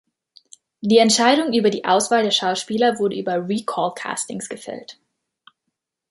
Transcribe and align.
Die 0.79 0.97
Entscheidung 0.97 1.53
über 1.53 1.69
die 1.69 1.85
Auswahl 1.85 2.23
der 2.23 2.31
Schauspieler 2.31 2.97
wurde 2.97 3.15
über 3.19 3.47
Recall-Castings 3.47 4.49
gefällt. 4.49 4.97